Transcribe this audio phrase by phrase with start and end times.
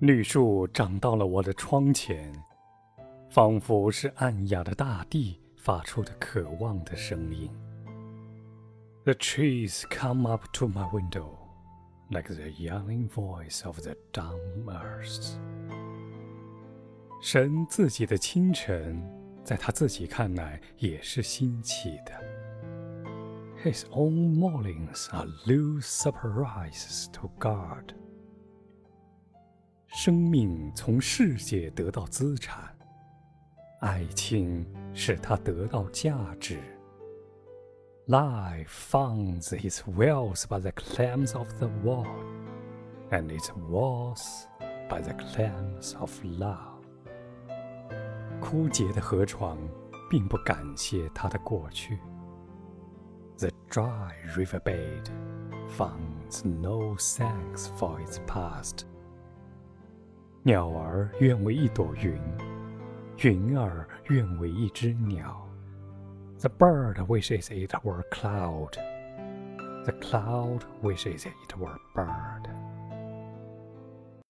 [0.00, 2.32] 绿树长到了我的窗前，
[3.30, 7.50] 仿佛是暗哑的大地发出的渴望的声音。
[9.04, 11.30] The trees come up to my window,
[12.10, 15.36] like the yelling voice of the dumb earth.
[17.22, 19.02] 神自己的清晨，
[19.42, 22.12] 在他自己看来也是新奇的。
[23.64, 27.94] His own mornings are new surprises to God.
[30.00, 32.74] 生命从世界得到资产，
[33.80, 36.58] 爱情使他得到价值。
[38.06, 42.24] Life finds its wealth by the claims of the world,
[43.10, 44.46] and its worth
[44.88, 46.76] by the claims of love.
[48.40, 49.58] 枯竭的河床
[50.08, 51.98] 并不感谢它的过去。
[53.38, 55.06] The dry riverbed
[55.76, 58.84] finds no thanks for its past.
[60.43, 62.19] 鸟儿愿为一朵云，
[63.19, 65.47] 云儿愿为一只鸟。
[66.39, 68.71] The bird wishes it were cloud.
[69.85, 72.50] The cloud wishes it were bird.